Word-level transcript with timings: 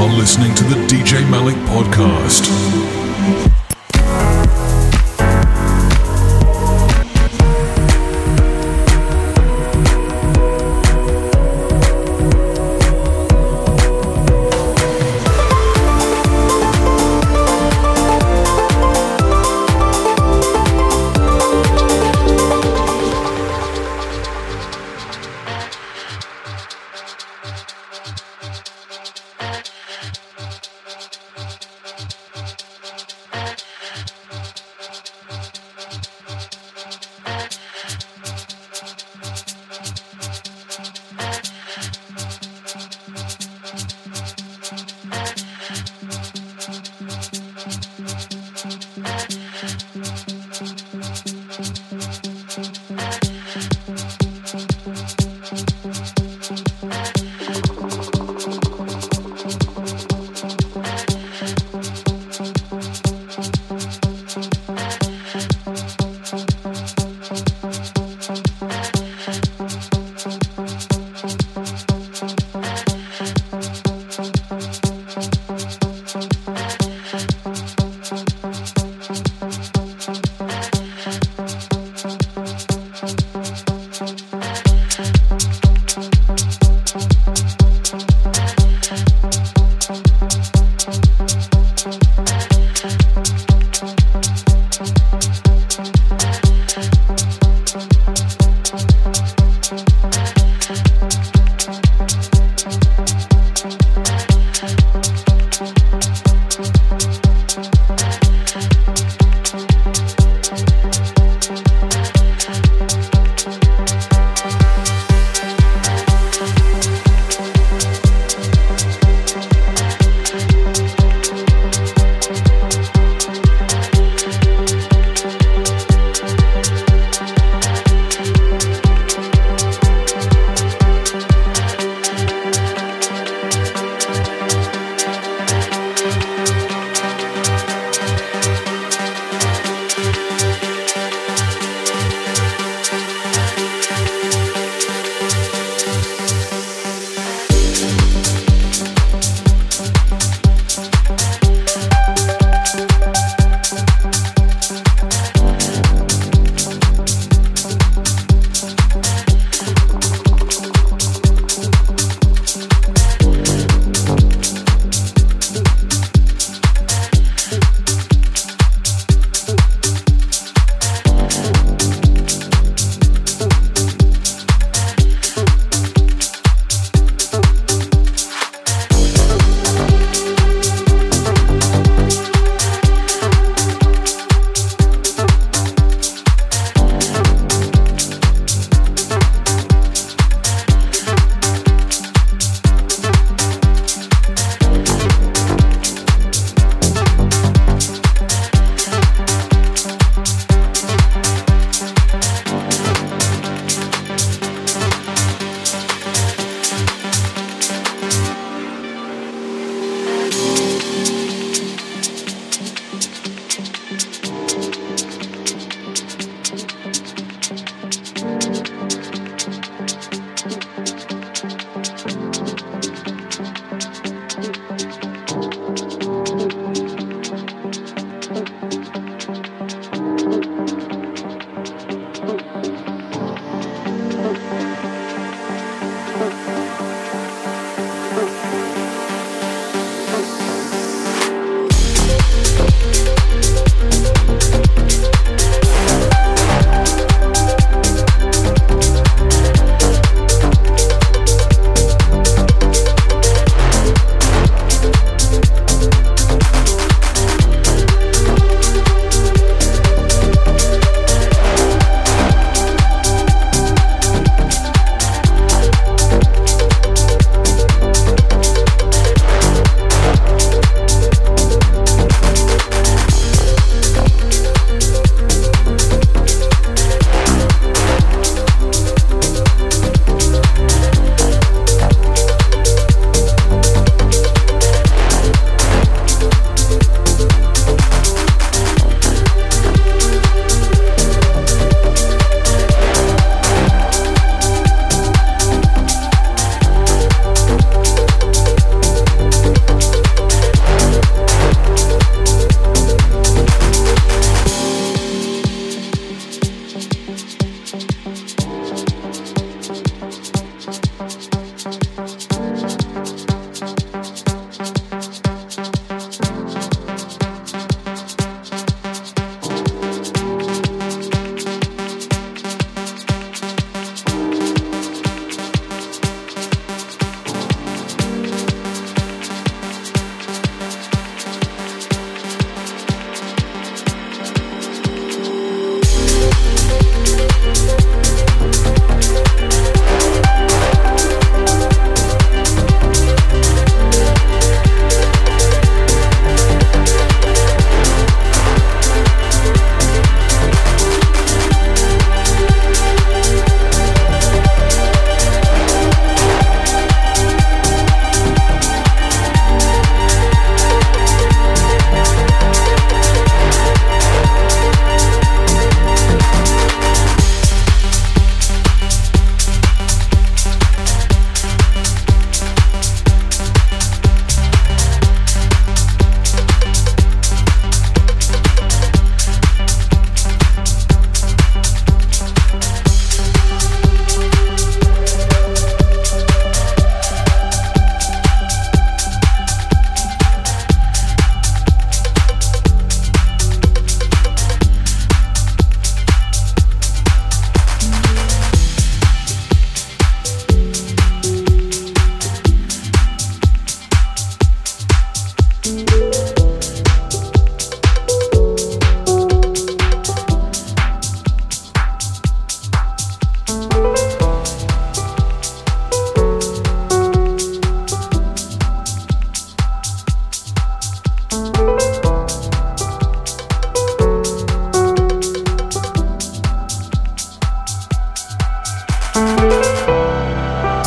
are 0.00 0.16
listening 0.16 0.54
to 0.54 0.64
the 0.64 0.74
DJ 0.86 1.28
Malik 1.30 1.56
Podcast. 1.66 3.59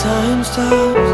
time 0.04 0.44
stops. 0.44 1.12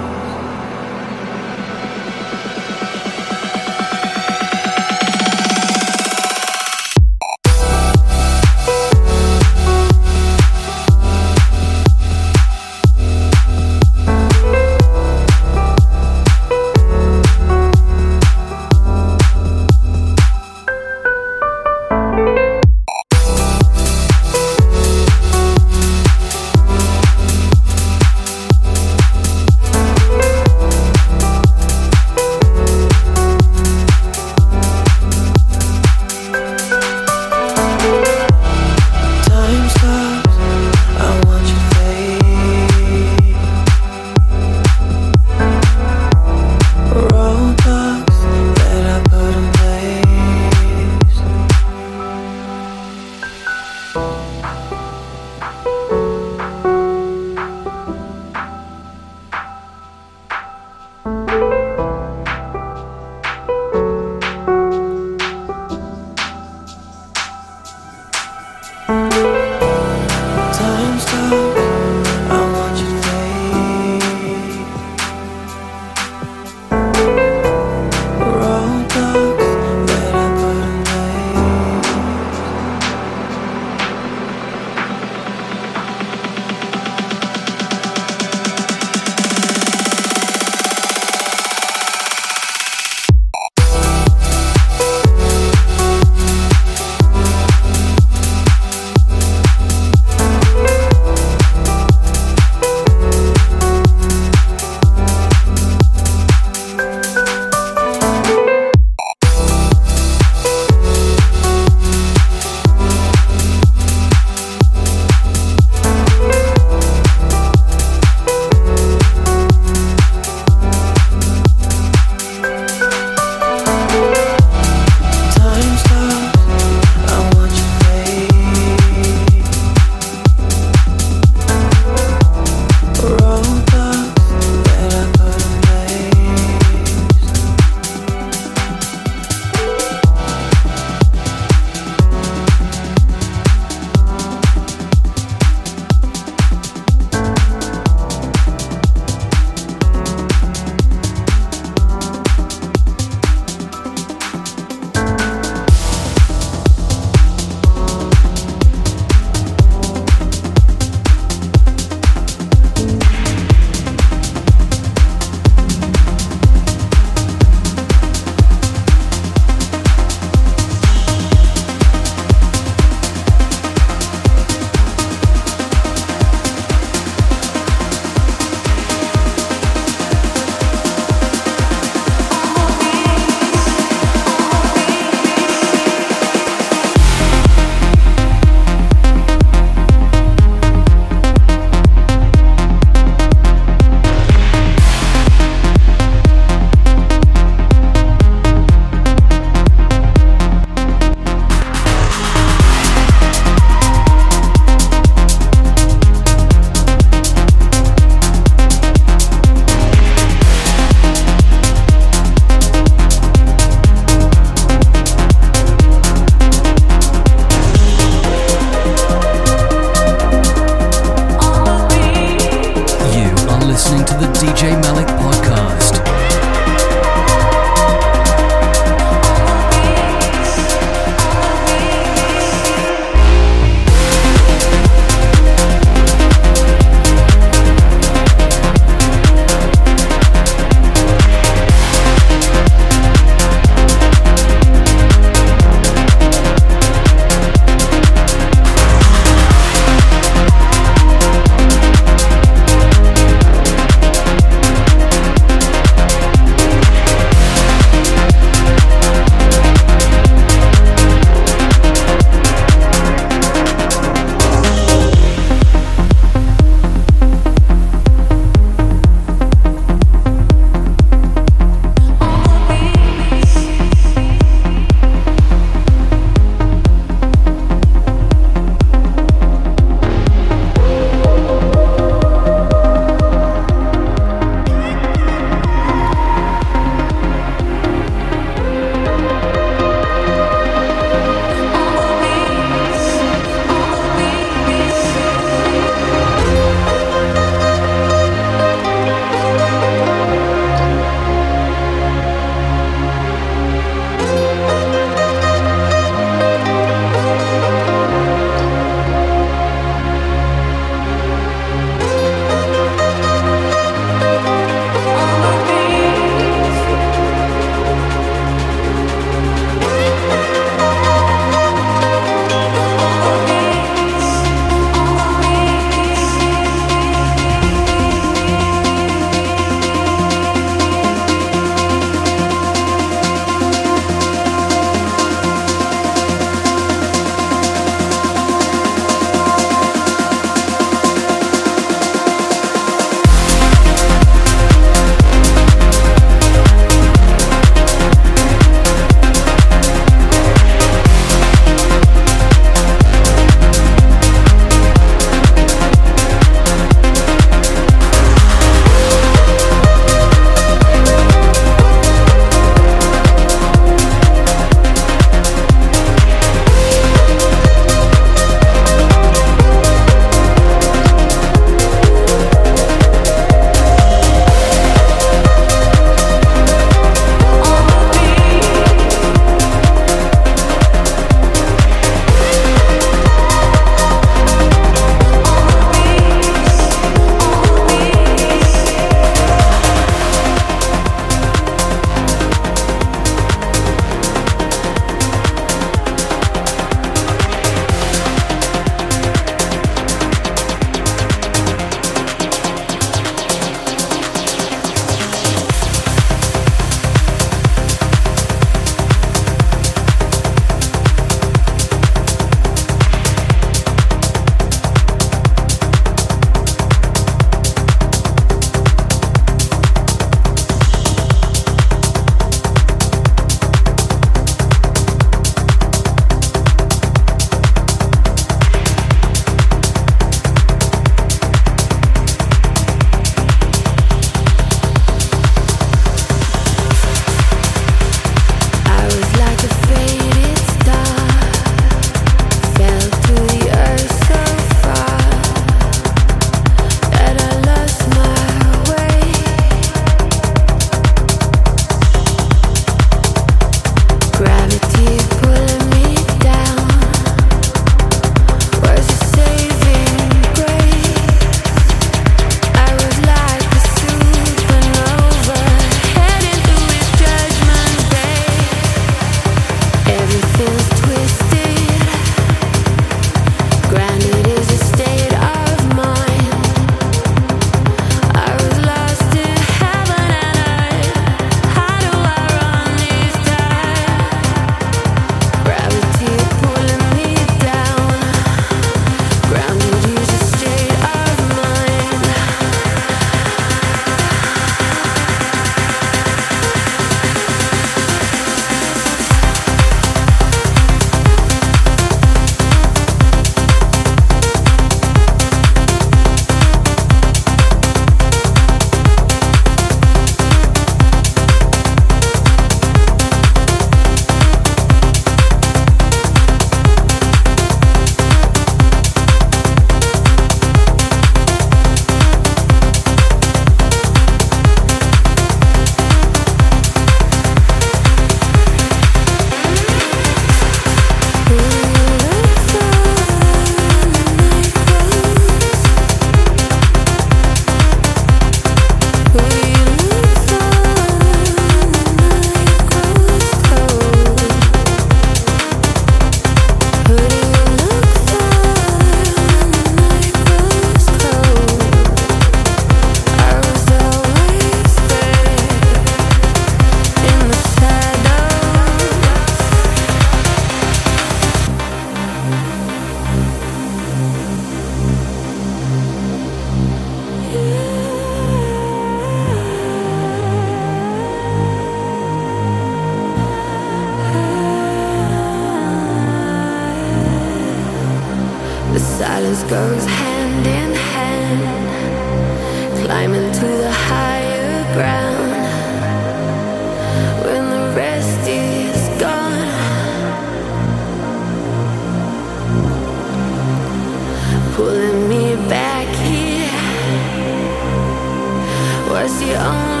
was 599.21 599.39
the 599.39 599.53
only 599.53 600.00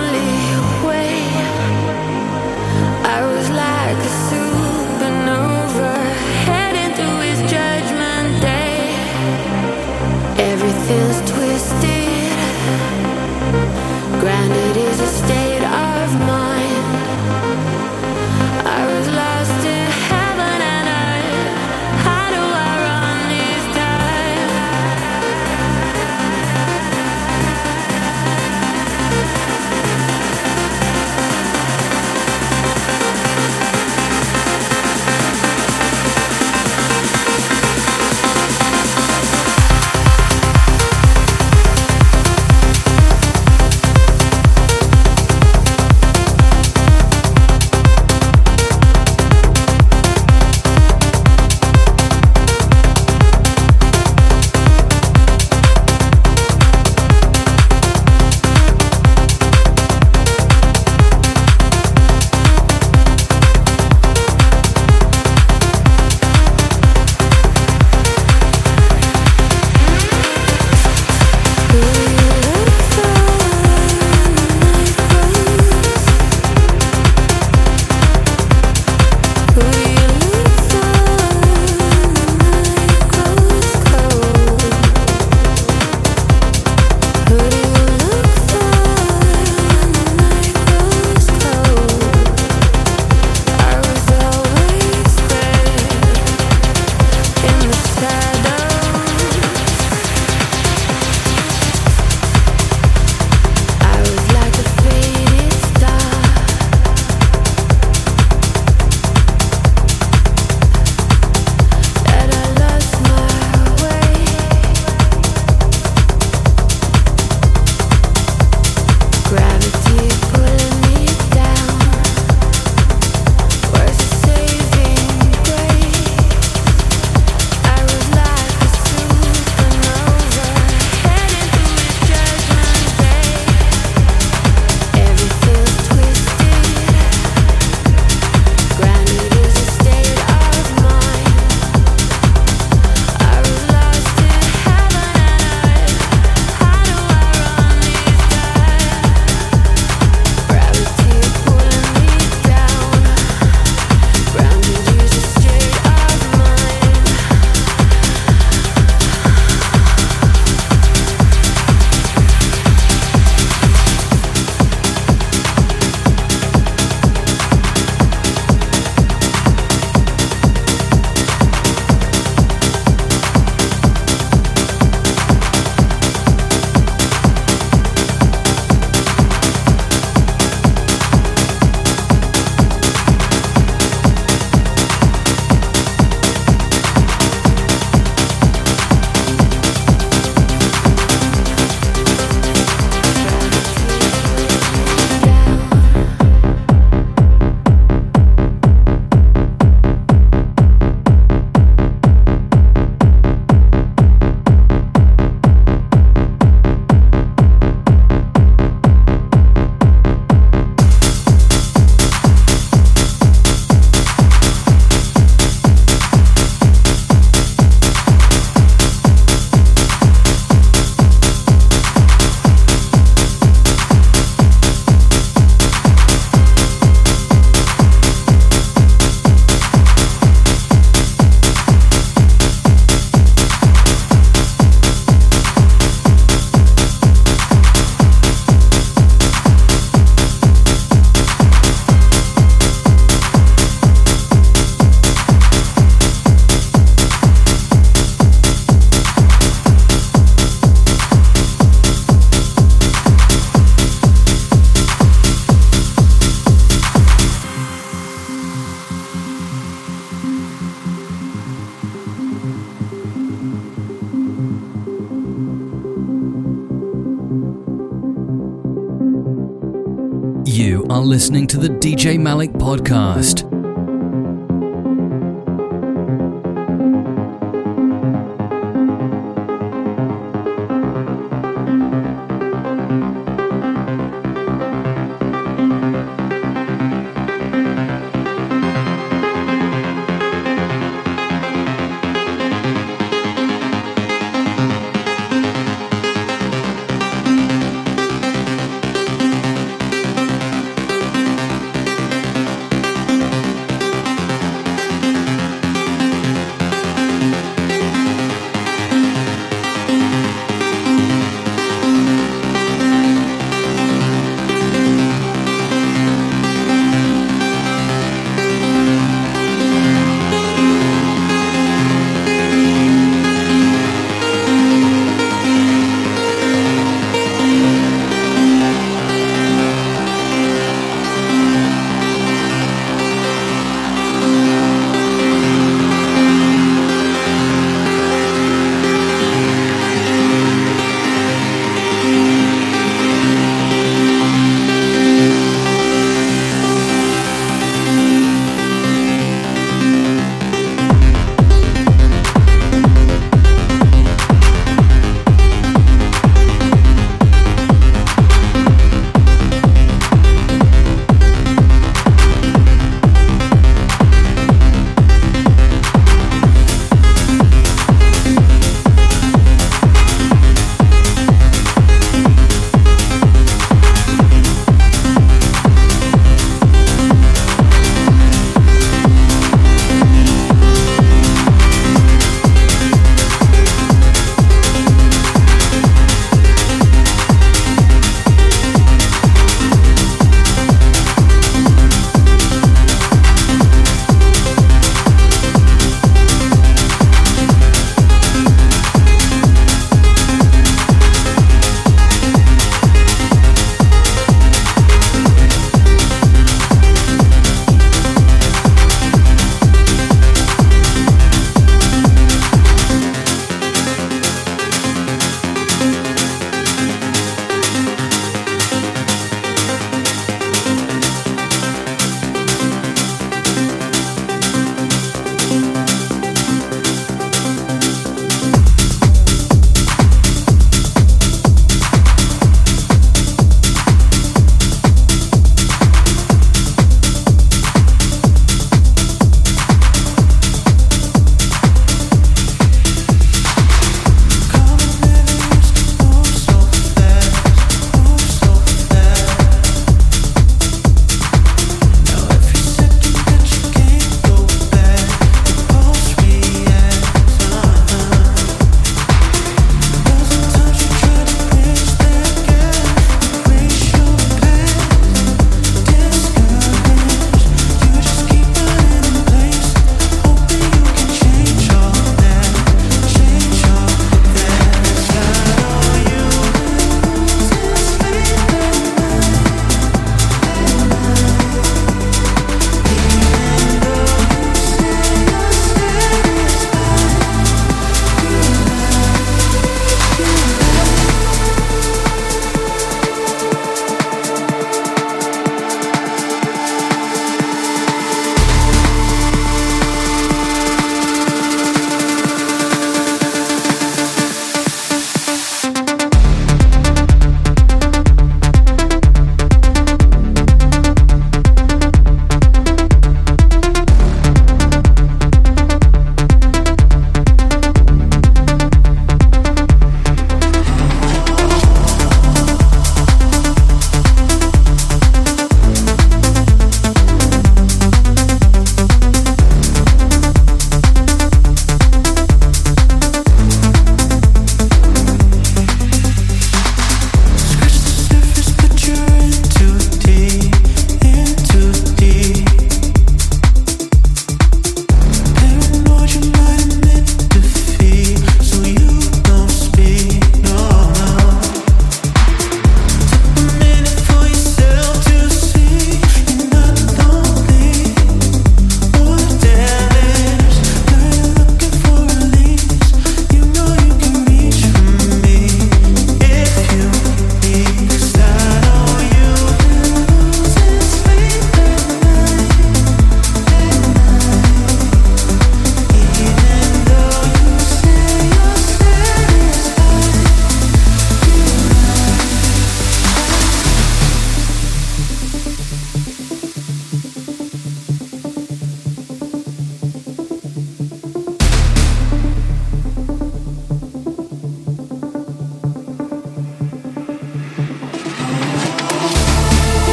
listening 271.03 271.47
to 271.47 271.57
the 271.57 271.69
DJ 271.69 272.19
Malik 272.19 272.51
Podcast. 272.51 273.50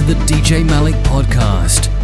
To 0.00 0.14
the 0.14 0.20
DJ 0.24 0.64
Malik 0.64 0.94
Podcast. 1.04 1.99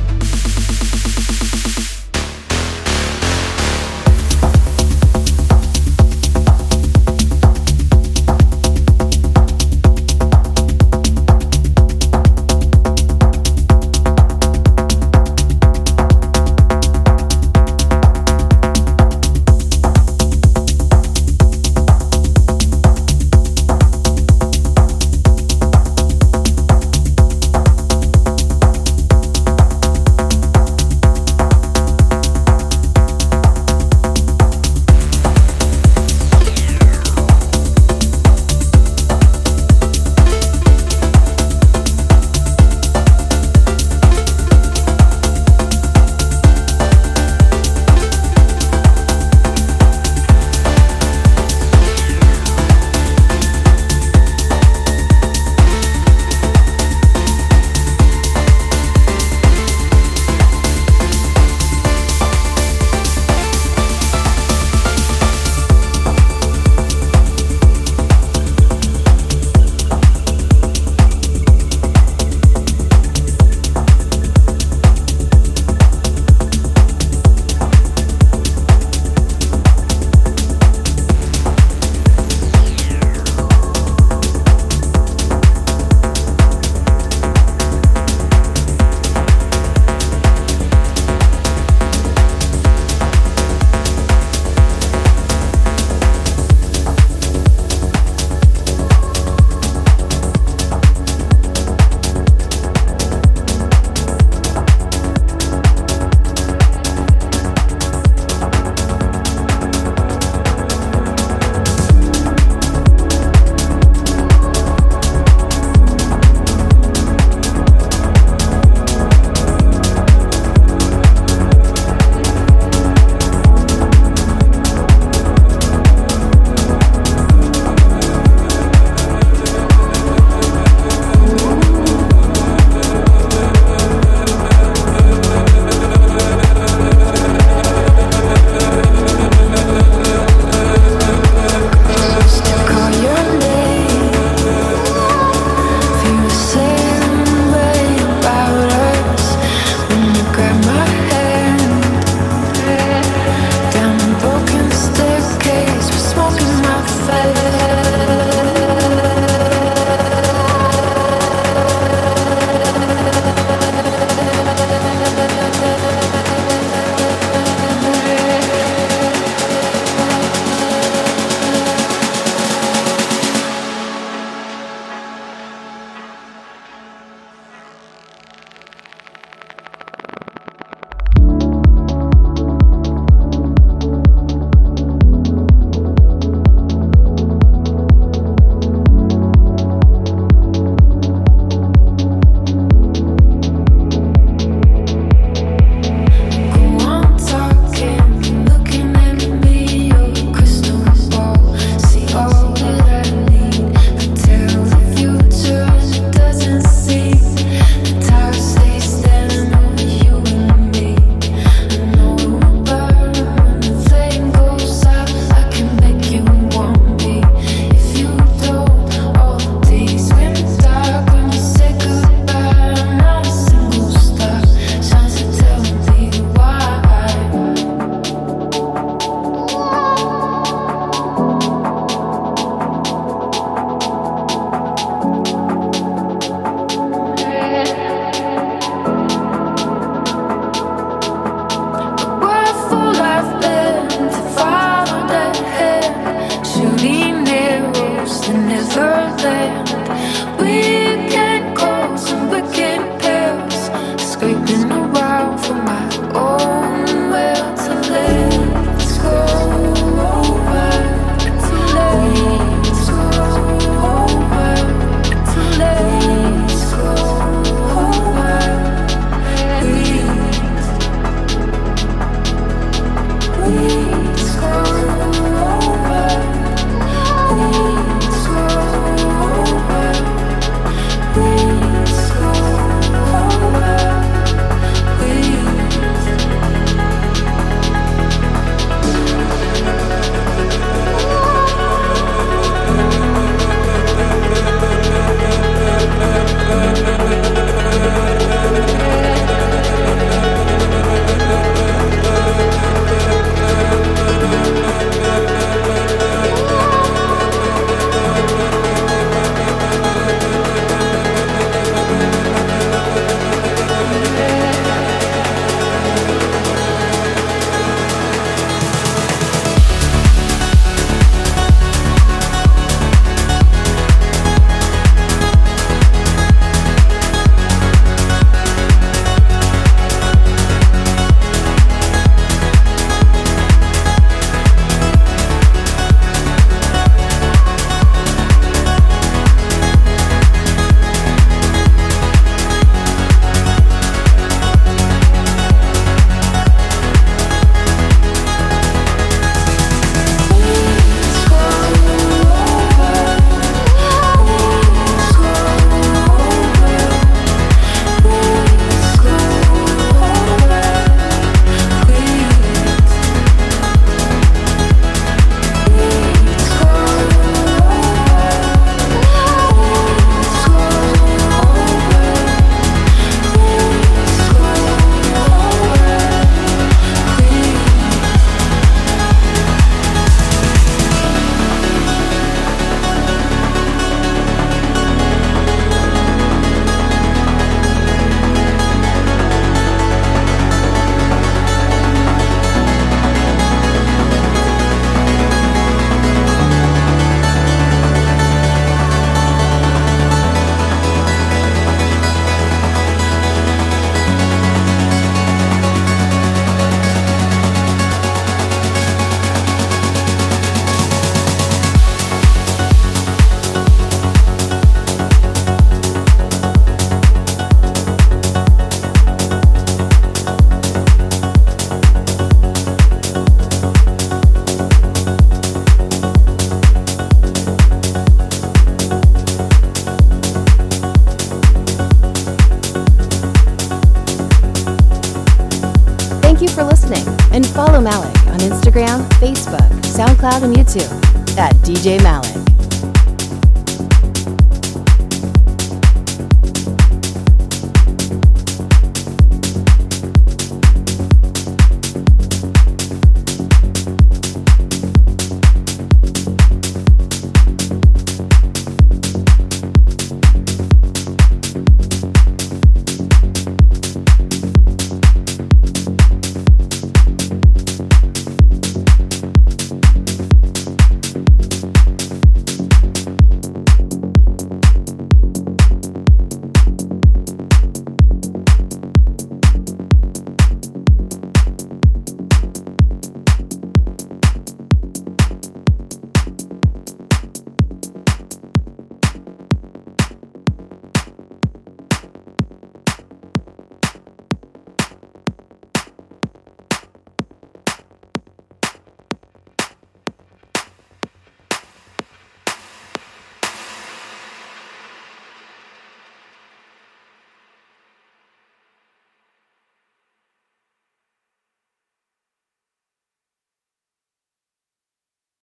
Listening, 436.86 437.16
and 437.32 437.46
follow 437.46 437.80
Malik 437.80 438.16
on 438.26 438.38
Instagram, 438.38 439.08
Facebook, 439.18 439.68
SoundCloud, 439.82 440.42
and 440.42 440.54
YouTube 440.54 441.38
at 441.38 441.54
DJ 441.56 442.02
Malik. 442.02 442.45